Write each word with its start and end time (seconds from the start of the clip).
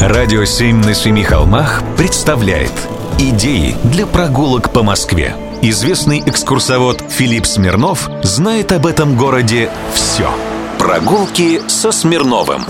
Радио 0.00 0.44
«Семь 0.44 0.76
на 0.76 0.94
семи 0.94 1.24
холмах» 1.24 1.82
представляет 1.96 2.70
Идеи 3.18 3.74
для 3.82 4.06
прогулок 4.06 4.72
по 4.72 4.84
Москве. 4.84 5.34
Известный 5.60 6.22
экскурсовод 6.24 7.02
Филипп 7.10 7.44
Смирнов 7.44 8.08
знает 8.22 8.70
об 8.70 8.86
этом 8.86 9.16
городе 9.16 9.68
все. 9.92 10.30
Прогулки 10.78 11.60
со 11.66 11.90
Смирновым. 11.90 12.62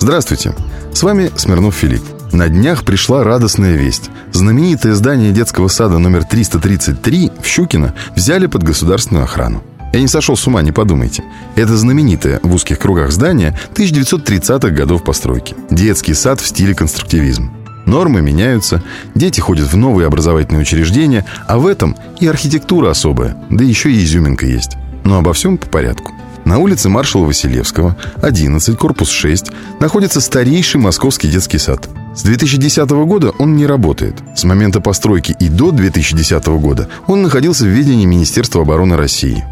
Здравствуйте, 0.00 0.56
с 0.92 1.04
вами 1.04 1.30
Смирнов 1.36 1.76
Филипп. 1.76 2.02
На 2.32 2.48
днях 2.48 2.84
пришла 2.84 3.22
радостная 3.22 3.76
весть. 3.76 4.10
Знаменитое 4.32 4.94
здание 4.94 5.30
детского 5.30 5.68
сада 5.68 5.98
номер 5.98 6.24
333 6.24 7.30
в 7.40 7.46
Щукино 7.46 7.94
взяли 8.16 8.46
под 8.46 8.64
государственную 8.64 9.24
охрану. 9.24 9.62
Я 9.92 10.00
не 10.00 10.08
сошел 10.08 10.36
с 10.36 10.46
ума, 10.46 10.62
не 10.62 10.72
подумайте. 10.72 11.22
Это 11.54 11.76
знаменитое 11.76 12.40
в 12.42 12.54
узких 12.54 12.78
кругах 12.78 13.12
здание 13.12 13.58
1930-х 13.74 14.70
годов 14.70 15.04
постройки. 15.04 15.54
Детский 15.70 16.14
сад 16.14 16.40
в 16.40 16.46
стиле 16.46 16.74
конструктивизм. 16.74 17.50
Нормы 17.84 18.22
меняются, 18.22 18.82
дети 19.14 19.40
ходят 19.40 19.70
в 19.70 19.76
новые 19.76 20.06
образовательные 20.06 20.62
учреждения, 20.62 21.26
а 21.46 21.58
в 21.58 21.66
этом 21.66 21.96
и 22.20 22.26
архитектура 22.26 22.90
особая, 22.90 23.36
да 23.50 23.64
еще 23.64 23.90
и 23.90 24.02
изюминка 24.02 24.46
есть. 24.46 24.76
Но 25.04 25.18
обо 25.18 25.32
всем 25.32 25.58
по 25.58 25.66
порядку. 25.66 26.12
На 26.44 26.58
улице 26.58 26.88
маршала 26.88 27.24
Василевского, 27.26 27.96
11, 28.20 28.76
корпус 28.76 29.10
6, 29.10 29.50
находится 29.80 30.20
старейший 30.20 30.80
московский 30.80 31.28
детский 31.28 31.58
сад. 31.58 31.88
С 32.14 32.22
2010 32.22 32.88
года 32.90 33.30
он 33.38 33.56
не 33.56 33.66
работает. 33.66 34.16
С 34.34 34.44
момента 34.44 34.80
постройки 34.80 35.36
и 35.38 35.48
до 35.48 35.70
2010 35.70 36.46
года 36.46 36.88
он 37.06 37.22
находился 37.22 37.64
в 37.64 37.68
ведении 37.68 38.06
Министерства 38.06 38.62
обороны 38.62 38.96
России. 38.96 39.44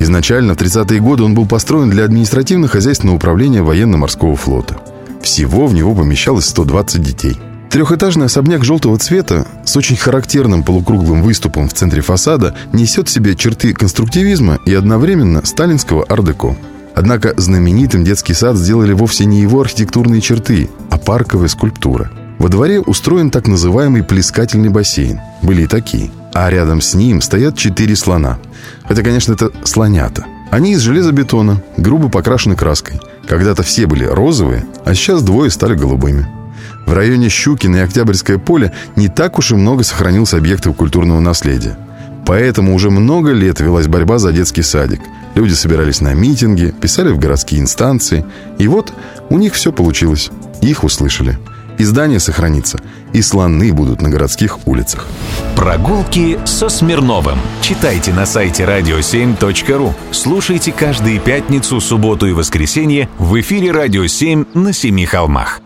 Изначально 0.00 0.54
в 0.54 0.56
30-е 0.56 0.98
годы 0.98 1.22
он 1.22 1.34
был 1.34 1.46
построен 1.46 1.90
для 1.90 2.04
административно-хозяйственного 2.04 3.16
управления 3.16 3.62
военно-морского 3.62 4.34
флота. 4.34 4.76
Всего 5.20 5.66
в 5.66 5.74
него 5.74 5.94
помещалось 5.94 6.46
120 6.46 7.02
детей. 7.02 7.36
Трехэтажный 7.70 8.26
особняк 8.26 8.64
желтого 8.64 8.98
цвета 8.98 9.46
с 9.64 9.76
очень 9.76 9.96
характерным 9.96 10.64
полукруглым 10.64 11.22
выступом 11.22 11.68
в 11.68 11.74
центре 11.74 12.00
фасада 12.00 12.56
несет 12.72 13.08
в 13.08 13.12
себе 13.12 13.36
черты 13.36 13.74
конструктивизма 13.74 14.58
и 14.66 14.74
одновременно 14.74 15.44
сталинского 15.44 16.04
ар-деко. 16.08 16.56
Однако 16.96 17.34
знаменитым 17.36 18.02
детский 18.02 18.34
сад 18.34 18.56
сделали 18.56 18.92
вовсе 18.92 19.26
не 19.26 19.40
его 19.40 19.60
архитектурные 19.60 20.20
черты, 20.20 20.68
а 20.90 20.98
парковая 20.98 21.48
скульптура. 21.48 22.10
Во 22.38 22.48
дворе 22.48 22.80
устроен 22.80 23.30
так 23.30 23.46
называемый 23.46 24.02
плескательный 24.02 24.70
бассейн. 24.70 25.20
Были 25.42 25.62
и 25.62 25.66
такие. 25.66 26.10
А 26.32 26.48
рядом 26.50 26.80
с 26.80 26.94
ним 26.94 27.20
стоят 27.20 27.56
четыре 27.56 27.96
слона. 27.96 28.38
Хотя, 28.84 29.02
конечно, 29.02 29.32
это 29.32 29.50
слонята. 29.64 30.24
Они 30.50 30.72
из 30.72 30.80
железобетона, 30.80 31.62
грубо 31.76 32.08
покрашены 32.08 32.56
краской. 32.56 33.00
Когда-то 33.28 33.62
все 33.62 33.86
были 33.86 34.04
розовые, 34.04 34.66
а 34.84 34.94
сейчас 34.94 35.22
двое 35.22 35.50
стали 35.50 35.74
голубыми. 35.74 36.26
В 36.86 36.92
районе 36.92 37.28
Щукина 37.28 37.76
и 37.76 37.80
Октябрьское 37.80 38.38
поле 38.38 38.72
не 38.96 39.08
так 39.08 39.38
уж 39.38 39.52
и 39.52 39.54
много 39.54 39.84
сохранилось 39.84 40.34
объектов 40.34 40.74
культурного 40.76 41.20
наследия. 41.20 41.78
Поэтому 42.26 42.74
уже 42.74 42.90
много 42.90 43.32
лет 43.32 43.60
велась 43.60 43.86
борьба 43.86 44.18
за 44.18 44.32
детский 44.32 44.62
садик. 44.62 45.00
Люди 45.34 45.52
собирались 45.52 46.00
на 46.00 46.14
митинги, 46.14 46.74
писали 46.80 47.10
в 47.10 47.18
городские 47.18 47.60
инстанции. 47.60 48.24
И 48.58 48.66
вот 48.66 48.92
у 49.28 49.38
них 49.38 49.54
все 49.54 49.72
получилось. 49.72 50.30
Их 50.60 50.84
услышали. 50.84 51.38
И 51.80 51.84
здание 51.84 52.20
сохранится, 52.20 52.78
и 53.14 53.22
слоны 53.22 53.72
будут 53.72 54.02
на 54.02 54.10
городских 54.10 54.66
улицах. 54.66 55.06
Прогулки 55.56 56.38
со 56.44 56.68
Смирновым. 56.68 57.38
Читайте 57.62 58.12
на 58.12 58.26
сайте 58.26 58.64
radio7.ru. 58.64 59.94
Слушайте 60.10 60.72
каждые 60.72 61.18
пятницу, 61.20 61.80
субботу 61.80 62.26
и 62.26 62.34
воскресенье 62.34 63.08
в 63.16 63.40
эфире 63.40 63.70
«Радио 63.70 64.04
7» 64.04 64.48
на 64.52 64.74
Семи 64.74 65.06
холмах. 65.06 65.62